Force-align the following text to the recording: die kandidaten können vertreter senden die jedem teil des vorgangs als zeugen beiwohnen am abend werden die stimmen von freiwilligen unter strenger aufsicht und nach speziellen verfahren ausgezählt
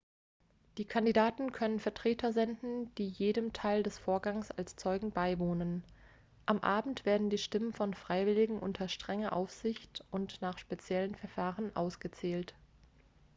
die 0.79 0.85
kandidaten 0.85 1.51
können 1.51 1.79
vertreter 1.79 2.33
senden 2.33 2.91
die 2.95 3.07
jedem 3.07 3.53
teil 3.53 3.83
des 3.83 3.99
vorgangs 3.99 4.49
als 4.49 4.75
zeugen 4.75 5.11
beiwohnen 5.11 5.83
am 6.47 6.57
abend 6.61 7.05
werden 7.05 7.29
die 7.29 7.37
stimmen 7.37 7.71
von 7.71 7.93
freiwilligen 7.93 8.57
unter 8.57 8.87
strenger 8.87 9.31
aufsicht 9.33 10.03
und 10.09 10.41
nach 10.41 10.57
speziellen 10.57 11.13
verfahren 11.13 11.75
ausgezählt 11.75 12.55